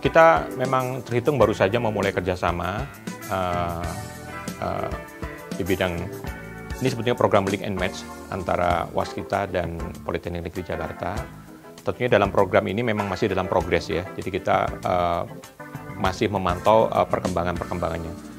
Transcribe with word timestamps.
Kita 0.00 0.42
memang 0.58 1.06
terhitung 1.06 1.38
baru 1.38 1.54
saja 1.54 1.78
memulai 1.78 2.10
kerjasama 2.10 2.82
uh, 3.30 3.86
uh, 4.58 4.90
di 5.54 5.62
bidang 5.62 5.94
ini 6.82 6.88
sebetulnya 6.90 7.14
program 7.14 7.46
link 7.46 7.62
and 7.62 7.78
match 7.78 8.02
antara 8.34 8.90
Waskita 8.90 9.46
dan 9.46 9.78
Politeknik 10.02 10.50
Negeri 10.50 10.66
Jakarta. 10.66 11.14
Tentunya 11.86 12.10
dalam 12.10 12.34
program 12.34 12.66
ini 12.66 12.82
memang 12.82 13.06
masih 13.06 13.30
dalam 13.30 13.46
progres 13.46 13.86
ya, 13.86 14.02
jadi 14.18 14.28
kita 14.34 14.56
uh, 14.82 15.22
masih 15.94 16.26
memantau 16.26 16.90
perkembangan-perkembangannya. 16.90 18.29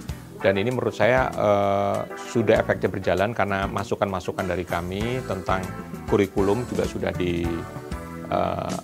Dan 0.42 0.58
ini 0.58 0.74
menurut 0.74 0.98
saya 0.98 1.30
uh, 1.38 2.02
sudah 2.18 2.58
efektif 2.58 2.90
berjalan 2.90 3.30
karena 3.38 3.70
masukan-masukan 3.70 4.50
dari 4.50 4.66
kami 4.66 5.22
tentang 5.30 5.62
kurikulum 6.10 6.66
juga 6.66 6.90
sudah 6.90 7.14
di 7.14 7.46
uh, 8.34 8.78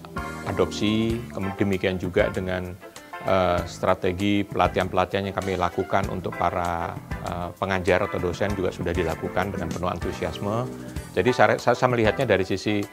adopsi, 0.46 1.18
demikian 1.58 1.98
juga 1.98 2.30
dengan 2.30 2.78
uh, 3.26 3.60
strategi 3.66 4.46
pelatihan-pelatihan 4.46 5.34
yang 5.34 5.36
kami 5.36 5.58
lakukan 5.58 6.06
untuk 6.14 6.38
para 6.38 6.94
uh, 7.26 7.50
pengajar 7.58 8.06
atau 8.06 8.22
dosen 8.22 8.54
juga 8.54 8.70
sudah 8.70 8.94
dilakukan 8.94 9.50
dengan 9.58 9.68
penuh 9.74 9.90
antusiasme. 9.90 10.70
Jadi 11.18 11.30
saya, 11.34 11.58
saya 11.58 11.90
melihatnya 11.90 12.30
dari 12.30 12.46
sisi 12.46 12.86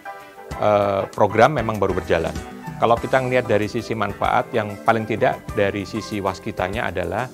uh, 0.57 1.05
program 1.13 1.61
memang 1.61 1.77
baru 1.77 1.93
berjalan. 1.93 2.33
Kalau 2.81 2.99
kita 2.99 3.23
melihat 3.23 3.47
dari 3.47 3.71
sisi 3.71 3.95
manfaat, 3.95 4.51
yang 4.51 4.75
paling 4.83 5.07
tidak 5.07 5.39
dari 5.55 5.87
sisi 5.87 6.19
waskitanya 6.19 6.91
adalah 6.91 7.31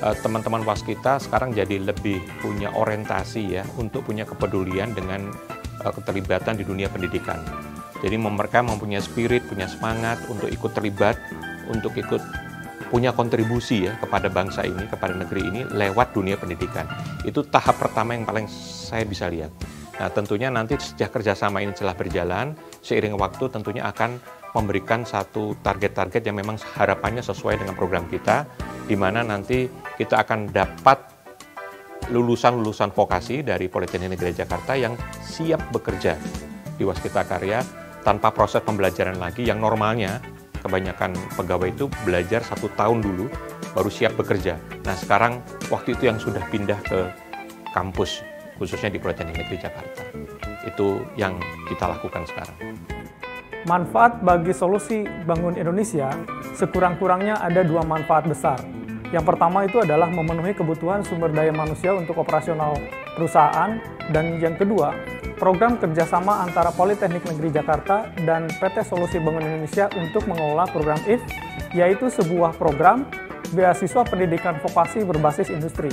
teman-teman 0.00 0.64
uh, 0.64 0.68
waskita 0.72 1.20
sekarang 1.20 1.52
jadi 1.52 1.80
lebih 1.80 2.24
punya 2.40 2.72
orientasi 2.72 3.60
ya 3.60 3.62
untuk 3.76 4.08
punya 4.08 4.24
kepedulian 4.24 4.96
dengan 4.96 5.28
uh, 5.84 5.92
keterlibatan 5.92 6.56
di 6.56 6.64
dunia 6.64 6.88
pendidikan. 6.88 7.40
Jadi 8.00 8.16
mereka 8.16 8.64
mempunyai 8.64 9.04
spirit, 9.04 9.44
punya 9.44 9.68
semangat 9.68 10.24
untuk 10.32 10.48
ikut 10.48 10.72
terlibat, 10.72 11.20
untuk 11.68 11.92
ikut 12.00 12.24
punya 12.88 13.12
kontribusi 13.12 13.86
ya 13.86 13.94
kepada 14.00 14.32
bangsa 14.32 14.64
ini, 14.64 14.88
kepada 14.88 15.14
negeri 15.14 15.46
ini 15.46 15.60
lewat 15.68 16.16
dunia 16.16 16.40
pendidikan. 16.40 16.88
Itu 17.22 17.44
tahap 17.46 17.76
pertama 17.76 18.16
yang 18.16 18.24
paling 18.24 18.48
saya 18.50 19.04
bisa 19.04 19.28
lihat. 19.28 19.52
Nah 20.00 20.08
tentunya 20.08 20.48
nanti 20.48 20.80
sejak 20.80 21.12
kerjasama 21.12 21.60
ini 21.60 21.76
telah 21.76 21.92
berjalan, 21.92 22.56
seiring 22.80 23.20
waktu 23.20 23.52
tentunya 23.52 23.84
akan 23.84 24.16
memberikan 24.56 25.06
satu 25.06 25.54
target-target 25.62 26.26
yang 26.26 26.40
memang 26.40 26.58
harapannya 26.58 27.22
sesuai 27.22 27.62
dengan 27.62 27.76
program 27.78 28.08
kita, 28.10 28.48
di 28.90 28.98
mana 28.98 29.22
nanti 29.22 29.70
kita 29.70 30.26
akan 30.26 30.50
dapat 30.50 30.98
lulusan-lulusan 32.10 32.90
vokasi 32.90 33.46
dari 33.46 33.70
Politeknik 33.70 34.18
Negeri 34.18 34.34
Jakarta 34.34 34.74
yang 34.74 34.98
siap 35.22 35.70
bekerja 35.70 36.18
di 36.74 36.82
Waskita 36.82 37.22
Karya 37.22 37.62
tanpa 38.02 38.34
proses 38.34 38.66
pembelajaran 38.66 39.22
lagi 39.22 39.46
yang 39.46 39.62
normalnya 39.62 40.18
kebanyakan 40.58 41.14
pegawai 41.38 41.70
itu 41.70 41.86
belajar 42.02 42.42
satu 42.42 42.66
tahun 42.74 42.98
dulu 42.98 43.30
baru 43.78 43.86
siap 43.86 44.18
bekerja. 44.18 44.58
Nah 44.82 44.98
sekarang 44.98 45.38
waktu 45.70 45.94
itu 45.94 46.10
yang 46.10 46.18
sudah 46.18 46.42
pindah 46.50 46.82
ke 46.82 47.06
kampus 47.70 48.26
khususnya 48.58 48.90
di 48.90 48.98
Politeknik 48.98 49.46
Negeri 49.46 49.70
Jakarta. 49.70 50.02
Itu 50.66 51.06
yang 51.14 51.38
kita 51.70 51.86
lakukan 51.94 52.26
sekarang. 52.26 52.58
Manfaat 53.70 54.24
bagi 54.24 54.50
solusi 54.50 55.06
Bangun 55.28 55.54
Indonesia 55.54 56.10
sekurang-kurangnya 56.58 57.38
ada 57.38 57.62
dua 57.62 57.84
manfaat 57.86 58.26
besar. 58.26 58.79
Yang 59.10 59.24
pertama 59.34 59.66
itu 59.66 59.82
adalah 59.82 60.06
memenuhi 60.06 60.54
kebutuhan 60.54 61.02
sumber 61.02 61.34
daya 61.34 61.50
manusia 61.50 61.90
untuk 61.90 62.22
operasional 62.22 62.78
perusahaan, 63.18 63.82
dan 64.14 64.38
yang 64.38 64.54
kedua, 64.54 64.94
program 65.34 65.82
kerjasama 65.82 66.46
antara 66.46 66.70
Politeknik 66.70 67.26
Negeri 67.26 67.50
Jakarta 67.50 68.06
dan 68.22 68.46
PT 68.46 68.86
Solusi 68.86 69.18
Bangun 69.18 69.42
Indonesia 69.42 69.90
untuk 69.98 70.30
mengelola 70.30 70.70
program 70.70 71.02
IF, 71.10 71.18
yaitu 71.74 72.06
sebuah 72.06 72.54
program 72.54 73.02
beasiswa 73.50 74.06
pendidikan 74.06 74.62
vokasi 74.62 75.02
berbasis 75.02 75.50
industri. 75.50 75.90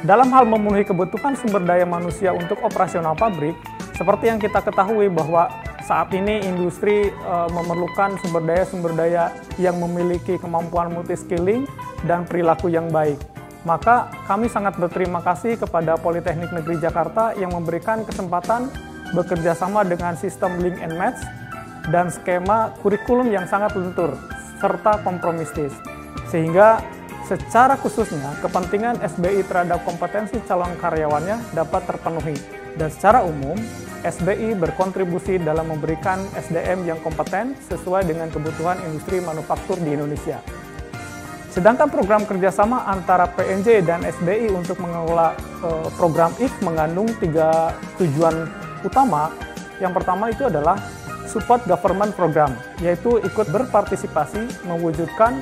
Dalam 0.00 0.32
hal 0.32 0.48
memenuhi 0.48 0.88
kebutuhan 0.88 1.36
sumber 1.36 1.60
daya 1.68 1.84
manusia 1.84 2.32
untuk 2.32 2.64
operasional 2.64 3.12
pabrik, 3.12 3.52
seperti 3.92 4.32
yang 4.32 4.40
kita 4.40 4.64
ketahui 4.64 5.12
bahwa 5.12 5.52
saat 5.86 6.10
ini 6.16 6.42
industri 6.44 7.08
e, 7.08 7.34
memerlukan 7.54 8.18
sumber 8.20 8.42
daya-sumber 8.42 8.92
daya 8.92 9.30
yang 9.56 9.78
memiliki 9.78 10.34
kemampuan 10.36 10.90
multi-skilling 10.90 11.64
dan 12.04 12.28
perilaku 12.28 12.68
yang 12.68 12.92
baik. 12.92 13.16
Maka 13.66 14.12
kami 14.30 14.46
sangat 14.46 14.78
berterima 14.78 15.18
kasih 15.24 15.58
kepada 15.58 15.98
Politeknik 15.98 16.54
Negeri 16.54 16.78
Jakarta 16.78 17.34
yang 17.34 17.50
memberikan 17.50 18.06
kesempatan 18.06 18.70
bekerja 19.10 19.58
sama 19.58 19.82
dengan 19.82 20.14
sistem 20.14 20.58
link 20.62 20.78
and 20.78 20.94
match 20.94 21.18
dan 21.90 22.10
skema 22.10 22.74
kurikulum 22.82 23.30
yang 23.30 23.46
sangat 23.46 23.74
lentur 23.74 24.14
serta 24.62 25.02
kompromistis. 25.02 25.74
Sehingga 26.30 26.82
secara 27.26 27.74
khususnya 27.78 28.38
kepentingan 28.38 29.02
SBI 29.02 29.42
terhadap 29.46 29.82
kompetensi 29.82 30.38
calon 30.46 30.74
karyawannya 30.78 31.54
dapat 31.54 31.82
terpenuhi. 31.90 32.38
Dan 32.76 32.92
secara 32.92 33.24
umum, 33.26 33.56
SBI 34.06 34.54
berkontribusi 34.54 35.42
dalam 35.42 35.74
memberikan 35.74 36.22
SDM 36.38 36.86
yang 36.86 37.02
kompeten 37.02 37.58
sesuai 37.66 38.06
dengan 38.06 38.30
kebutuhan 38.30 38.78
industri 38.86 39.18
manufaktur 39.18 39.74
di 39.82 39.96
Indonesia. 39.96 40.38
Sedangkan 41.56 41.88
program 41.88 42.28
kerjasama 42.28 42.84
antara 42.84 43.32
PNJ 43.32 43.80
dan 43.80 44.04
SBI 44.04 44.52
untuk 44.52 44.76
mengelola 44.76 45.32
uh, 45.64 45.88
program 45.96 46.28
IF 46.36 46.52
mengandung 46.60 47.08
tiga 47.16 47.72
tujuan 47.96 48.44
utama. 48.84 49.32
Yang 49.80 49.92
pertama 49.96 50.28
itu 50.28 50.44
adalah 50.52 50.76
support 51.24 51.64
government 51.64 52.12
program, 52.12 52.52
yaitu 52.84 53.16
ikut 53.24 53.48
berpartisipasi 53.48 54.68
mewujudkan 54.68 55.40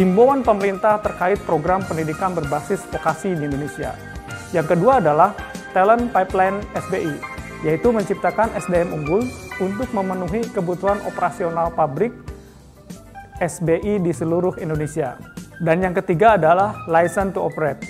himbauan 0.00 0.40
pemerintah 0.40 0.96
terkait 1.04 1.36
program 1.44 1.84
pendidikan 1.84 2.32
berbasis 2.32 2.80
vokasi 2.88 3.36
di 3.36 3.44
Indonesia. 3.44 3.92
Yang 4.56 4.72
kedua 4.72 5.04
adalah 5.04 5.36
talent 5.76 6.08
pipeline 6.16 6.64
SBI, 6.72 7.12
yaitu 7.68 7.92
menciptakan 7.92 8.56
SDM 8.56 8.96
unggul 8.96 9.28
untuk 9.60 9.92
memenuhi 9.92 10.48
kebutuhan 10.48 10.96
operasional 11.04 11.68
pabrik 11.76 12.16
SBI 13.40 14.04
di 14.04 14.12
seluruh 14.12 14.60
Indonesia. 14.60 15.16
Dan 15.60 15.80
yang 15.80 15.96
ketiga 15.96 16.36
adalah 16.36 16.84
License 16.84 17.32
to 17.36 17.40
Operate, 17.40 17.84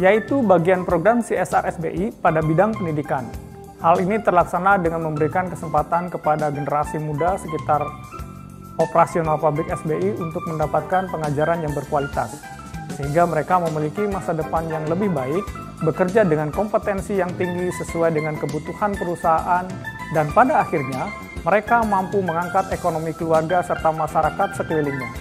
yaitu 0.00 0.40
bagian 0.40 0.88
program 0.88 1.20
CSR 1.20 1.68
SBI 1.76 2.16
pada 2.20 2.40
bidang 2.40 2.72
pendidikan. 2.72 3.28
Hal 3.84 4.00
ini 4.00 4.16
terlaksana 4.20 4.80
dengan 4.80 5.04
memberikan 5.04 5.52
kesempatan 5.52 6.08
kepada 6.08 6.48
generasi 6.48 6.96
muda 6.96 7.36
sekitar 7.36 7.84
operasional 8.80 9.36
pabrik 9.36 9.68
SBI 9.68 10.16
untuk 10.16 10.44
mendapatkan 10.48 11.12
pengajaran 11.12 11.60
yang 11.60 11.72
berkualitas, 11.76 12.40
sehingga 12.96 13.28
mereka 13.28 13.60
memiliki 13.60 14.08
masa 14.08 14.32
depan 14.32 14.66
yang 14.72 14.88
lebih 14.88 15.12
baik, 15.12 15.44
bekerja 15.84 16.24
dengan 16.24 16.48
kompetensi 16.48 17.20
yang 17.20 17.28
tinggi 17.36 17.68
sesuai 17.76 18.16
dengan 18.16 18.40
kebutuhan 18.40 18.96
perusahaan, 18.96 19.68
dan 20.16 20.26
pada 20.32 20.64
akhirnya 20.64 21.12
mereka 21.44 21.84
mampu 21.84 22.24
mengangkat 22.24 22.72
ekonomi 22.72 23.12
keluarga 23.12 23.60
serta 23.60 23.92
masyarakat 23.92 24.56
sekelilingnya. 24.56 25.12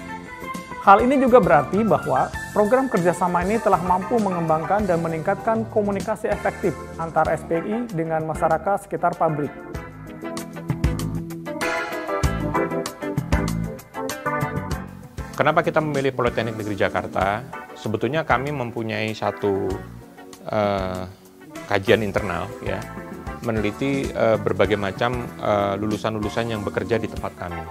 Hal 0.84 1.03
ini 1.03 1.19
juga 1.19 1.44
berarti 1.44 1.84
bahwa 1.84 2.31
program 2.56 2.88
kerjasama 2.88 3.44
ini 3.44 3.59
telah 3.59 3.79
mampu 3.84 4.16
mengembangkan 4.19 4.88
dan 4.88 5.03
meningkatkan 5.03 5.67
komunikasi 5.67 6.31
efektif 6.31 6.72
antara 6.95 7.35
SPI 7.35 7.91
dengan 7.91 8.23
masyarakat 8.23 8.88
sekitar 8.88 9.19
pabrik. 9.19 9.51
Kenapa 15.35 15.59
kita 15.59 15.84
memilih 15.84 16.16
Politeknik 16.16 16.55
Negeri 16.55 16.75
Jakarta? 16.79 17.44
Sebetulnya 17.75 18.23
kami 18.23 18.55
mempunyai 18.55 19.11
satu 19.11 19.75
uh, 20.47 21.03
kajian 21.67 21.99
internal 21.99 22.47
ya 22.64 22.79
meneliti 23.43 24.07
uh, 24.16 24.40
berbagai 24.40 24.79
macam 24.79 25.28
eh, 25.37 25.75
lulusan-lulusan 25.78 26.45
uh, 26.47 26.51
yang 26.57 26.61
bekerja 26.63 26.97
di 26.97 27.11
tempat 27.11 27.35
kami. 27.35 27.61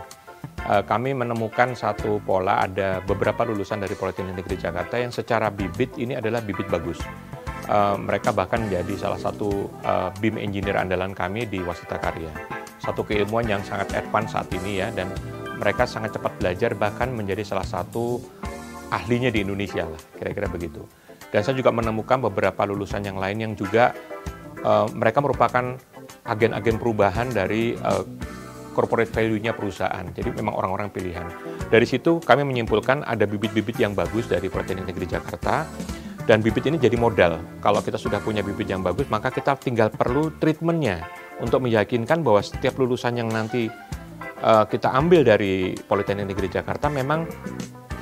Uh, 0.63 0.85
kami 0.87 1.11
menemukan 1.11 1.75
satu 1.75 2.23
pola 2.23 2.63
ada 2.63 3.03
beberapa 3.03 3.43
lulusan 3.43 3.83
dari 3.83 3.99
Politeknik 3.99 4.45
Negeri 4.45 4.57
Jakarta 4.61 4.95
yang 4.95 5.11
secara 5.11 5.51
bibit 5.51 5.99
ini 5.99 6.15
adalah 6.15 6.39
bibit 6.39 6.71
bagus. 6.71 7.03
Uh, 7.67 7.99
mereka 7.99 8.31
bahkan 8.31 8.63
menjadi 8.63 8.95
salah 8.95 9.19
satu 9.19 9.71
uh, 9.83 10.15
BIM 10.23 10.39
engineer 10.39 10.79
andalan 10.79 11.17
kami 11.17 11.51
di 11.51 11.59
Wasita 11.65 11.99
Karya. 11.99 12.31
Satu 12.79 13.03
keilmuan 13.03 13.47
yang 13.47 13.63
sangat 13.67 13.91
advance 13.99 14.39
saat 14.39 14.51
ini 14.55 14.83
ya 14.83 14.91
dan 14.95 15.11
mereka 15.59 15.87
sangat 15.87 16.15
cepat 16.15 16.35
belajar 16.39 16.75
bahkan 16.75 17.11
menjadi 17.11 17.43
salah 17.47 17.67
satu 17.67 18.19
ahlinya 18.91 19.31
di 19.31 19.43
Indonesia 19.43 19.87
lah 19.87 20.03
kira-kira 20.19 20.47
begitu. 20.47 20.83
Dan 21.33 21.41
saya 21.41 21.57
juga 21.57 21.73
menemukan 21.73 22.29
beberapa 22.29 22.69
lulusan 22.69 23.09
yang 23.09 23.17
lain 23.17 23.39
yang 23.41 23.53
juga 23.57 23.97
uh, 24.65 24.87
mereka 24.95 25.23
merupakan 25.23 25.77
agen-agen 26.27 26.79
perubahan 26.79 27.31
dari 27.31 27.75
uh, 27.79 28.03
corporate 28.73 29.13
value-nya 29.13 29.53
perusahaan. 29.53 30.03
Jadi 30.11 30.33
memang 30.33 30.57
orang-orang 30.57 30.89
pilihan. 30.89 31.29
Dari 31.69 31.85
situ 31.85 32.19
kami 32.25 32.43
menyimpulkan 32.49 33.05
ada 33.05 33.29
bibit-bibit 33.29 33.77
yang 33.77 33.93
bagus 33.93 34.27
dari 34.27 34.49
Politeknik 34.49 34.89
Negeri 34.89 35.07
Jakarta 35.07 35.69
Dan 36.23 36.39
bibit 36.39 36.63
ini 36.71 36.79
jadi 36.79 36.95
modal. 36.95 37.43
Kalau 37.59 37.83
kita 37.83 37.99
sudah 37.99 38.23
punya 38.23 38.47
bibit 38.47 38.71
yang 38.71 38.79
bagus, 38.79 39.11
maka 39.11 39.35
kita 39.35 39.59
tinggal 39.59 39.91
perlu 39.91 40.31
treatmentnya 40.39 41.03
untuk 41.43 41.67
meyakinkan 41.67 42.23
bahwa 42.23 42.39
setiap 42.39 42.79
lulusan 42.79 43.19
yang 43.19 43.27
nanti 43.27 43.67
uh, 44.39 44.63
kita 44.63 44.95
ambil 44.95 45.27
dari 45.27 45.75
Politeknik 45.75 46.31
Negeri 46.31 46.49
Jakarta 46.63 46.87
memang 46.87 47.27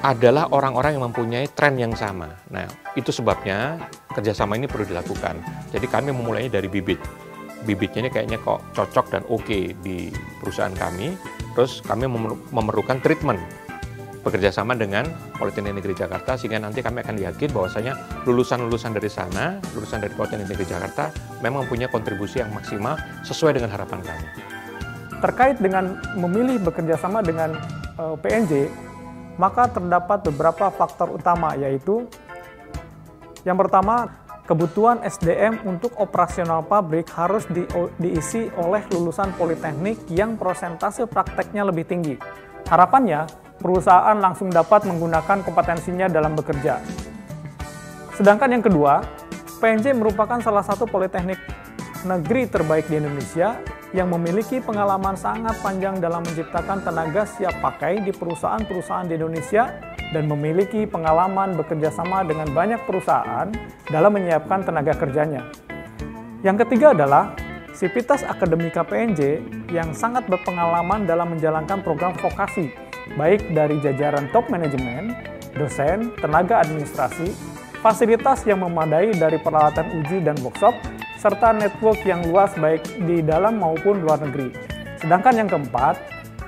adalah 0.00 0.49
orang-orang 0.49 0.97
yang 0.97 1.05
mempunyai 1.12 1.47
tren 1.52 1.76
yang 1.76 1.93
sama. 1.93 2.32
Nah, 2.49 2.64
itu 2.97 3.12
sebabnya 3.12 3.76
kerjasama 4.17 4.56
ini 4.56 4.64
perlu 4.64 4.88
dilakukan. 4.88 5.37
Jadi 5.76 5.87
kami 5.87 6.17
memulainya 6.17 6.56
dari 6.61 6.73
bibit. 6.73 7.00
Bibitnya 7.69 8.08
ini 8.08 8.11
kayaknya 8.11 8.41
kok 8.41 8.64
cocok 8.73 9.06
dan 9.12 9.23
oke 9.29 9.44
okay 9.44 9.76
di 9.85 10.08
perusahaan 10.41 10.73
kami. 10.73 11.12
Terus 11.52 11.85
kami 11.85 12.08
memerlukan 12.49 13.05
treatment 13.05 13.37
bekerja 14.20 14.52
sama 14.52 14.76
dengan 14.76 15.08
Politeknik 15.37 15.81
Negeri 15.81 15.97
Jakarta 15.97 16.37
sehingga 16.37 16.61
nanti 16.61 16.85
kami 16.85 17.00
akan 17.00 17.17
yakin 17.20 17.49
bahwasanya 17.52 18.25
lulusan-lulusan 18.29 18.93
dari 18.97 19.08
sana, 19.08 19.61
lulusan 19.76 20.00
dari 20.00 20.12
Politeknik 20.17 20.49
Negeri 20.49 20.67
Jakarta 20.69 21.12
memang 21.44 21.69
punya 21.69 21.88
kontribusi 21.88 22.41
yang 22.41 22.52
maksimal 22.52 22.97
sesuai 23.25 23.61
dengan 23.61 23.73
harapan 23.73 24.00
kami. 24.00 24.26
Terkait 25.20 25.56
dengan 25.61 26.00
memilih 26.17 26.56
bekerja 26.64 26.97
sama 26.97 27.20
dengan 27.20 27.56
eh, 28.00 28.17
PNJ, 28.20 28.69
maka 29.37 29.71
terdapat 29.71 30.27
beberapa 30.31 30.73
faktor 30.73 31.15
utama 31.15 31.55
yaitu 31.55 32.09
yang 33.44 33.56
pertama 33.56 34.21
kebutuhan 34.50 35.00
SDM 35.06 35.62
untuk 35.62 35.94
operasional 35.97 36.67
pabrik 36.67 37.06
harus 37.15 37.47
di, 37.47 37.62
diisi 38.03 38.50
oleh 38.59 38.82
lulusan 38.91 39.31
politeknik 39.38 40.11
yang 40.11 40.35
prosentase 40.35 41.06
prakteknya 41.06 41.62
lebih 41.62 41.87
tinggi. 41.87 42.19
Harapannya, 42.67 43.31
perusahaan 43.62 44.19
langsung 44.19 44.50
dapat 44.50 44.91
menggunakan 44.91 45.47
kompetensinya 45.47 46.11
dalam 46.11 46.35
bekerja. 46.35 46.83
Sedangkan 48.19 48.50
yang 48.50 48.65
kedua, 48.67 49.06
PNJ 49.62 49.94
merupakan 49.94 50.43
salah 50.43 50.67
satu 50.67 50.88
politeknik 50.88 51.38
negeri 52.03 52.50
terbaik 52.50 52.91
di 52.91 52.99
Indonesia 52.99 53.61
yang 53.90 54.06
memiliki 54.10 54.62
pengalaman 54.62 55.19
sangat 55.19 55.58
panjang 55.58 55.98
dalam 55.98 56.22
menciptakan 56.22 56.82
tenaga 56.87 57.26
siap 57.26 57.58
pakai 57.58 58.02
di 58.06 58.14
perusahaan-perusahaan 58.14 59.10
di 59.10 59.19
Indonesia 59.19 59.70
dan 60.14 60.31
memiliki 60.31 60.87
pengalaman 60.87 61.58
bekerja 61.58 61.90
sama 61.90 62.22
dengan 62.22 62.50
banyak 62.54 62.82
perusahaan 62.87 63.50
dalam 63.90 64.14
menyiapkan 64.14 64.62
tenaga 64.62 64.94
kerjanya. 64.94 65.42
Yang 66.46 66.66
ketiga 66.66 66.94
adalah 66.94 67.34
Sivitas 67.70 68.26
Akademika 68.26 68.82
PNJ 68.82 69.42
yang 69.70 69.94
sangat 69.94 70.26
berpengalaman 70.26 71.06
dalam 71.06 71.34
menjalankan 71.34 71.82
program 71.82 72.14
vokasi 72.19 72.90
baik 73.19 73.50
dari 73.54 73.78
jajaran 73.82 74.31
top 74.31 74.46
manajemen, 74.52 75.14
dosen, 75.56 76.14
tenaga 76.19 76.62
administrasi, 76.62 77.32
fasilitas 77.82 78.44
yang 78.46 78.62
memadai 78.62 79.10
dari 79.16 79.40
peralatan 79.40 80.02
uji 80.02 80.22
dan 80.22 80.37
workshop, 80.44 80.76
serta 81.20 81.52
network 81.52 82.00
yang 82.08 82.25
luas 82.32 82.56
baik 82.56 82.81
di 83.05 83.20
dalam 83.20 83.61
maupun 83.61 84.00
luar 84.00 84.25
negeri. 84.25 84.56
Sedangkan 84.96 85.37
yang 85.37 85.49
keempat 85.52 86.00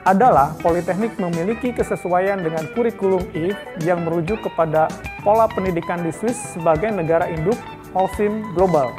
adalah 0.08 0.56
Politeknik 0.64 1.20
memiliki 1.20 1.76
kesesuaian 1.76 2.40
dengan 2.40 2.64
kurikulum 2.72 3.22
IF 3.36 3.54
yang 3.84 4.02
merujuk 4.02 4.40
kepada 4.48 4.88
pola 5.20 5.44
pendidikan 5.46 6.00
di 6.00 6.10
Swiss 6.10 6.56
sebagai 6.56 6.88
negara 6.88 7.28
induk 7.28 7.54
Holcim 7.92 8.42
Global, 8.56 8.96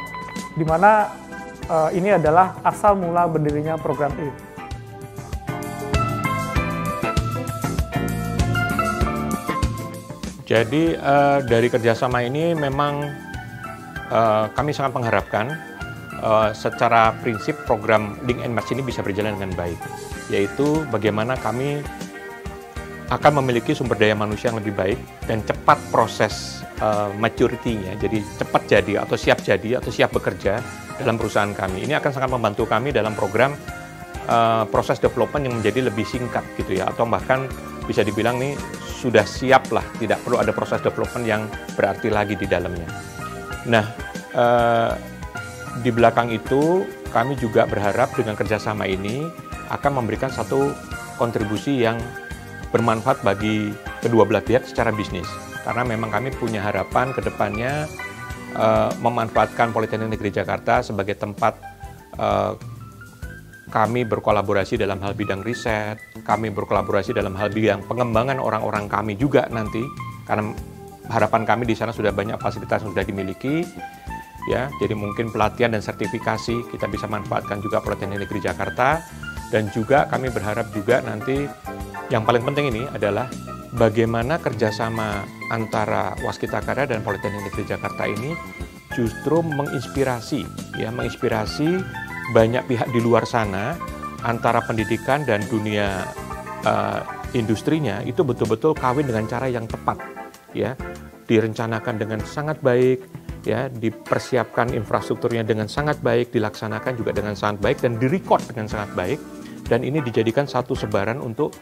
di 0.54 0.62
mana 0.62 1.10
uh, 1.66 1.90
ini 1.90 2.14
adalah 2.14 2.54
asal 2.62 2.94
mula 2.94 3.26
berdirinya 3.26 3.74
program 3.74 4.14
IF. 4.14 4.36
Jadi 10.46 10.94
uh, 10.94 11.42
dari 11.42 11.66
kerjasama 11.66 12.22
ini 12.22 12.54
memang 12.54 13.10
uh, 14.10 14.50
kami 14.52 14.74
sangat 14.74 14.92
mengharapkan 14.96 15.54
uh, 16.20 16.50
secara 16.52 17.14
prinsip 17.22 17.54
program 17.68 18.18
Link 18.24 18.42
and 18.42 18.52
Match 18.52 18.72
ini 18.74 18.82
bisa 18.84 19.00
berjalan 19.04 19.36
dengan 19.38 19.52
baik, 19.54 19.78
yaitu 20.32 20.82
bagaimana 20.90 21.36
kami 21.38 21.84
akan 23.12 23.44
memiliki 23.44 23.76
sumber 23.76 24.00
daya 24.00 24.16
manusia 24.16 24.48
yang 24.48 24.64
lebih 24.64 24.72
baik 24.72 24.96
dan 25.28 25.44
cepat 25.44 25.76
proses 25.92 26.64
uh, 26.80 27.12
maturity-nya, 27.20 28.00
jadi 28.00 28.24
cepat 28.40 28.62
jadi 28.64 29.04
atau 29.04 29.14
siap 29.14 29.44
jadi 29.44 29.76
atau 29.78 29.92
siap 29.92 30.16
bekerja 30.16 30.64
dalam 30.96 31.20
perusahaan 31.20 31.52
kami. 31.52 31.84
Ini 31.84 32.00
akan 32.00 32.10
sangat 32.10 32.32
membantu 32.32 32.64
kami 32.64 32.96
dalam 32.96 33.12
program 33.12 33.52
uh, 34.24 34.64
proses 34.72 34.96
development 34.96 35.44
yang 35.44 35.54
menjadi 35.60 35.92
lebih 35.92 36.08
singkat 36.08 36.42
gitu 36.56 36.80
ya, 36.80 36.88
atau 36.88 37.04
bahkan 37.04 37.44
bisa 37.84 38.00
dibilang 38.00 38.40
nih 38.40 38.56
sudah 39.04 39.28
siap 39.28 39.68
lah, 39.68 39.84
tidak 40.00 40.24
perlu 40.24 40.40
ada 40.40 40.56
proses 40.56 40.80
development 40.80 41.28
yang 41.28 41.44
berarti 41.76 42.08
lagi 42.08 42.40
di 42.40 42.48
dalamnya. 42.48 42.88
Nah, 43.64 43.84
eh, 44.36 44.92
di 45.80 45.90
belakang 45.90 46.30
itu 46.30 46.84
kami 47.10 47.38
juga 47.38 47.66
berharap 47.66 48.14
dengan 48.14 48.34
kerjasama 48.34 48.84
ini 48.86 49.24
akan 49.70 50.02
memberikan 50.02 50.28
satu 50.28 50.74
kontribusi 51.16 51.82
yang 51.82 51.98
bermanfaat 52.74 53.22
bagi 53.22 53.70
kedua 54.02 54.26
belah 54.26 54.42
pihak 54.42 54.66
secara 54.66 54.90
bisnis. 54.90 55.26
Karena 55.62 55.86
memang 55.86 56.10
kami 56.10 56.34
punya 56.34 56.60
harapan 56.60 57.14
ke 57.14 57.24
depannya 57.24 57.88
uh, 58.58 58.90
memanfaatkan 59.00 59.72
Politeknik 59.72 60.18
Negeri 60.18 60.30
Jakarta 60.34 60.82
sebagai 60.84 61.16
tempat 61.16 61.56
uh, 62.18 62.58
kami 63.72 64.04
berkolaborasi 64.04 64.76
dalam 64.76 65.00
hal 65.00 65.16
bidang 65.16 65.40
riset, 65.42 65.98
kami 66.22 66.52
berkolaborasi 66.52 67.16
dalam 67.16 67.34
hal 67.34 67.50
bidang 67.50 67.82
pengembangan 67.88 68.38
orang-orang 68.38 68.86
kami 68.86 69.18
juga 69.18 69.48
nanti, 69.50 69.82
karena 70.28 70.52
harapan 71.08 71.42
kami 71.44 71.68
di 71.68 71.76
sana 71.76 71.92
sudah 71.92 72.10
banyak 72.10 72.36
fasilitas 72.40 72.84
yang 72.84 72.92
sudah 72.92 73.06
dimiliki, 73.06 73.64
ya, 74.48 74.68
jadi 74.80 74.94
mungkin 74.96 75.32
pelatihan 75.32 75.72
dan 75.72 75.80
sertifikasi 75.84 76.68
kita 76.72 76.86
bisa 76.88 77.08
manfaatkan 77.08 77.60
juga 77.60 77.80
Politeknik 77.80 78.28
Negeri 78.28 78.40
Jakarta, 78.44 79.04
dan 79.52 79.68
juga 79.70 80.08
kami 80.08 80.32
berharap 80.32 80.72
juga 80.72 81.04
nanti 81.04 81.46
yang 82.12 82.24
paling 82.24 82.44
penting 82.44 82.72
ini 82.74 82.82
adalah 82.90 83.28
bagaimana 83.76 84.40
kerjasama 84.40 85.24
antara 85.52 86.16
Waskita 86.22 86.60
Karya 86.64 86.96
dan 86.96 87.00
Politeknik 87.04 87.52
Negeri 87.52 87.64
Jakarta 87.68 88.04
ini 88.08 88.32
justru 88.94 89.42
menginspirasi, 89.42 90.40
ya, 90.78 90.88
menginspirasi 90.94 91.82
banyak 92.32 92.64
pihak 92.64 92.88
di 92.94 93.00
luar 93.04 93.28
sana 93.28 93.76
antara 94.24 94.64
pendidikan 94.64 95.28
dan 95.28 95.44
dunia 95.52 96.08
uh, 96.64 97.04
industrinya 97.36 98.00
itu 98.06 98.24
betul-betul 98.24 98.72
kawin 98.72 99.04
dengan 99.04 99.28
cara 99.28 99.50
yang 99.50 99.68
tepat 99.68 100.23
ya 100.56 100.78
direncanakan 101.26 101.94
dengan 102.00 102.20
sangat 102.22 102.62
baik 102.64 103.04
ya 103.44 103.68
dipersiapkan 103.68 104.72
infrastrukturnya 104.72 105.44
dengan 105.44 105.68
sangat 105.68 106.00
baik 106.00 106.32
dilaksanakan 106.32 106.96
juga 106.96 107.12
dengan 107.12 107.36
sangat 107.36 107.60
baik 107.60 107.78
dan 107.84 108.00
direcord 108.00 108.40
dengan 108.48 108.70
sangat 108.70 108.90
baik 108.96 109.20
dan 109.68 109.84
ini 109.84 110.00
dijadikan 110.00 110.48
satu 110.48 110.72
sebaran 110.72 111.20
untuk 111.20 111.52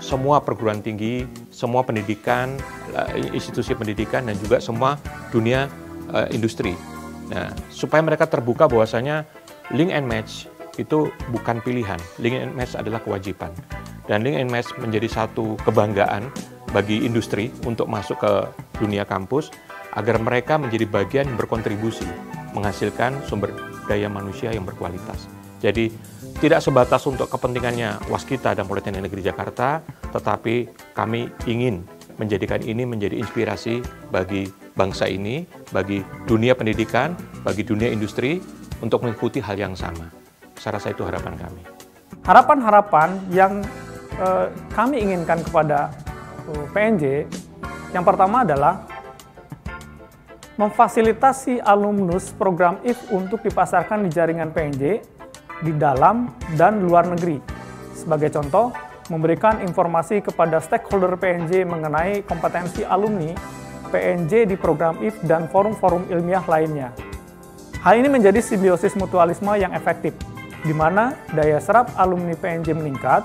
semua 0.00 0.40
perguruan 0.40 0.80
tinggi, 0.80 1.28
semua 1.52 1.84
pendidikan, 1.84 2.56
eh, 2.96 3.36
institusi 3.36 3.76
pendidikan 3.76 4.24
dan 4.24 4.34
juga 4.40 4.56
semua 4.58 4.96
dunia 5.28 5.68
uh, 6.10 6.26
industri. 6.32 6.74
Nah, 7.30 7.52
supaya 7.70 8.02
mereka 8.02 8.26
terbuka 8.26 8.66
bahwasanya 8.66 9.28
link 9.76 9.92
and 9.94 10.08
match 10.08 10.50
itu 10.80 11.12
bukan 11.30 11.60
pilihan, 11.62 12.00
link 12.18 12.34
and 12.34 12.56
match 12.56 12.74
adalah 12.74 12.98
kewajiban. 13.04 13.52
Dan 14.08 14.26
link 14.26 14.40
and 14.40 14.50
match 14.50 14.72
menjadi 14.80 15.06
satu 15.06 15.54
kebanggaan 15.62 16.32
bagi 16.70 17.02
industri 17.02 17.50
untuk 17.66 17.90
masuk 17.90 18.22
ke 18.22 18.32
dunia 18.78 19.02
kampus 19.02 19.50
agar 19.94 20.22
mereka 20.22 20.54
menjadi 20.54 20.86
bagian 20.86 21.26
berkontribusi 21.34 22.06
menghasilkan 22.54 23.18
sumber 23.26 23.50
daya 23.90 24.06
manusia 24.06 24.54
yang 24.54 24.62
berkualitas. 24.62 25.26
Jadi 25.60 25.90
tidak 26.40 26.64
sebatas 26.64 27.04
untuk 27.04 27.28
kepentingannya 27.28 28.08
Waskita 28.08 28.56
dan 28.56 28.64
Politeknik 28.64 29.10
Negeri 29.10 29.22
Jakarta, 29.28 29.84
tetapi 30.08 30.72
kami 30.96 31.28
ingin 31.44 31.84
menjadikan 32.16 32.64
ini 32.64 32.88
menjadi 32.88 33.16
inspirasi 33.20 33.84
bagi 34.08 34.48
bangsa 34.72 35.04
ini, 35.04 35.44
bagi 35.68 36.00
dunia 36.24 36.56
pendidikan, 36.56 37.12
bagi 37.44 37.60
dunia 37.60 37.92
industri, 37.92 38.40
untuk 38.80 39.04
mengikuti 39.04 39.40
hal 39.44 39.56
yang 39.60 39.76
sama. 39.76 40.08
Saya 40.56 40.80
rasa 40.80 40.92
itu 40.96 41.04
harapan 41.04 41.36
kami. 41.36 41.62
Harapan-harapan 42.24 43.08
yang 43.32 43.60
eh, 44.16 44.46
kami 44.72 45.04
inginkan 45.04 45.44
kepada 45.44 45.92
PNJ, 46.70 47.26
yang 47.90 48.04
pertama 48.06 48.46
adalah 48.46 48.86
memfasilitasi 50.60 51.64
alumnus 51.64 52.36
program 52.36 52.78
IF 52.84 53.00
untuk 53.08 53.40
dipasarkan 53.40 54.04
di 54.04 54.12
jaringan 54.12 54.52
PNJ 54.52 55.00
di 55.64 55.72
dalam 55.72 56.28
dan 56.60 56.84
luar 56.84 57.08
negeri. 57.08 57.40
Sebagai 57.96 58.28
contoh, 58.28 58.68
memberikan 59.08 59.58
informasi 59.64 60.22
kepada 60.22 60.62
stakeholder 60.62 61.16
PNJ 61.16 61.66
mengenai 61.66 62.22
kompetensi 62.28 62.86
alumni 62.86 63.34
PNJ 63.90 64.46
di 64.46 64.54
program 64.54 65.02
IF 65.02 65.18
dan 65.26 65.50
forum-forum 65.50 66.06
ilmiah 66.12 66.44
lainnya. 66.46 66.94
Hal 67.82 67.98
ini 67.98 68.12
menjadi 68.12 68.38
simbiosis 68.44 68.94
mutualisme 68.94 69.50
yang 69.56 69.72
efektif, 69.72 70.14
di 70.62 70.76
mana 70.76 71.16
daya 71.32 71.58
serap 71.58 71.90
alumni 71.96 72.36
PNJ 72.36 72.76
meningkat, 72.76 73.24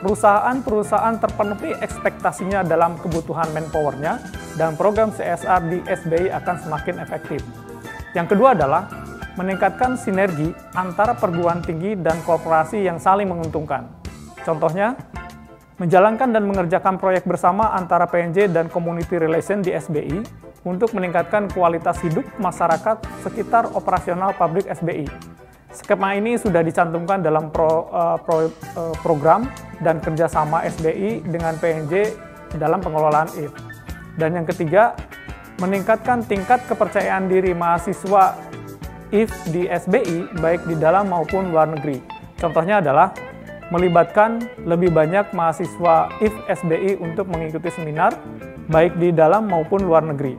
perusahaan-perusahaan 0.00 1.20
terpenuhi 1.20 1.76
ekspektasinya 1.78 2.64
dalam 2.64 2.96
kebutuhan 2.98 3.52
manpowernya, 3.52 4.18
dan 4.56 4.74
program 4.74 5.14
CSR 5.14 5.60
di 5.70 5.78
SBI 5.86 6.32
akan 6.34 6.56
semakin 6.66 6.96
efektif. 6.98 7.40
Yang 8.16 8.34
kedua 8.34 8.58
adalah 8.58 8.90
meningkatkan 9.38 9.94
sinergi 9.94 10.50
antara 10.74 11.14
perguruan 11.14 11.62
tinggi 11.62 11.94
dan 11.94 12.18
korporasi 12.26 12.82
yang 12.82 12.98
saling 12.98 13.30
menguntungkan. 13.30 13.86
Contohnya, 14.42 14.98
menjalankan 15.78 16.34
dan 16.34 16.44
mengerjakan 16.44 17.00
proyek 17.00 17.24
bersama 17.24 17.72
antara 17.72 18.04
PNJ 18.04 18.50
dan 18.50 18.68
Community 18.68 19.16
Relation 19.16 19.62
di 19.64 19.72
SBI 19.72 20.20
untuk 20.66 20.92
meningkatkan 20.92 21.48
kualitas 21.48 21.96
hidup 22.04 22.26
masyarakat 22.36 23.00
sekitar 23.24 23.72
operasional 23.72 24.36
pabrik 24.36 24.68
SBI. 24.68 25.08
Skema 25.70 26.18
ini 26.18 26.34
sudah 26.34 26.66
dicantumkan 26.66 27.22
dalam 27.22 27.54
pro, 27.54 27.86
uh, 27.94 28.18
pro, 28.18 28.50
uh, 28.74 28.94
program 29.06 29.46
dan 29.78 30.02
kerjasama 30.02 30.66
SBI 30.66 31.22
dengan 31.22 31.54
PNJ 31.62 32.10
dalam 32.58 32.82
pengelolaan 32.82 33.30
IF. 33.38 33.54
Dan 34.18 34.34
yang 34.34 34.46
ketiga, 34.50 34.98
meningkatkan 35.62 36.26
tingkat 36.26 36.66
kepercayaan 36.66 37.30
diri 37.30 37.54
mahasiswa 37.54 38.34
IF 39.14 39.30
di 39.54 39.70
SBI 39.70 40.42
baik 40.42 40.66
di 40.66 40.74
dalam 40.74 41.06
maupun 41.06 41.54
luar 41.54 41.70
negeri. 41.70 42.02
Contohnya 42.42 42.82
adalah 42.82 43.14
melibatkan 43.70 44.42
lebih 44.66 44.90
banyak 44.90 45.30
mahasiswa 45.30 46.10
IF 46.18 46.34
SBI 46.50 46.98
untuk 46.98 47.30
mengikuti 47.30 47.70
seminar 47.70 48.18
baik 48.66 48.98
di 48.98 49.14
dalam 49.14 49.46
maupun 49.46 49.86
luar 49.86 50.02
negeri. 50.02 50.34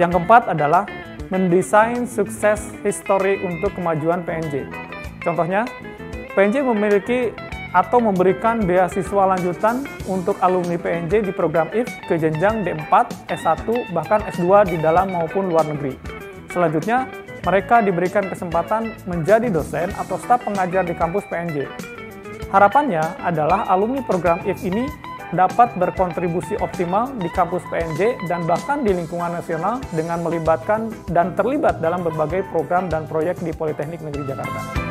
Yang 0.00 0.16
keempat 0.16 0.56
adalah 0.56 0.88
mendesain 1.32 2.04
sukses 2.04 2.72
histori 2.84 3.40
untuk 3.44 3.72
kemajuan 3.76 4.24
PNJ. 4.24 4.68
Contohnya, 5.24 5.64
PNJ 6.34 6.60
memiliki 6.66 7.30
atau 7.74 7.98
memberikan 7.98 8.62
beasiswa 8.62 9.34
lanjutan 9.34 9.82
untuk 10.06 10.38
alumni 10.38 10.78
PNJ 10.78 11.26
di 11.26 11.32
program 11.34 11.66
IF 11.74 11.90
ke 12.06 12.14
jenjang 12.14 12.62
D4, 12.62 13.26
S1, 13.34 13.66
bahkan 13.90 14.22
S2 14.30 14.70
di 14.70 14.76
dalam 14.78 15.10
maupun 15.10 15.50
luar 15.50 15.66
negeri. 15.66 15.98
Selanjutnya, 16.54 17.10
mereka 17.42 17.82
diberikan 17.82 18.30
kesempatan 18.30 18.94
menjadi 19.10 19.50
dosen 19.50 19.90
atau 19.98 20.16
staf 20.22 20.46
pengajar 20.46 20.86
di 20.86 20.94
kampus 20.94 21.26
PNJ. 21.26 21.66
Harapannya 22.54 23.02
adalah 23.26 23.66
alumni 23.66 23.98
program 24.06 24.38
IF 24.46 24.62
ini 24.62 24.86
dapat 25.34 25.74
berkontribusi 25.74 26.54
optimal 26.62 27.10
di 27.18 27.28
kampus 27.34 27.66
PNJ 27.68 28.30
dan 28.30 28.46
bahkan 28.46 28.86
di 28.86 28.94
lingkungan 28.94 29.34
nasional 29.34 29.82
dengan 29.90 30.22
melibatkan 30.22 30.94
dan 31.10 31.34
terlibat 31.34 31.82
dalam 31.82 32.06
berbagai 32.06 32.46
program 32.54 32.86
dan 32.86 33.04
proyek 33.10 33.42
di 33.42 33.50
Politeknik 33.50 34.00
Negeri 34.00 34.24
Jakarta. 34.30 34.83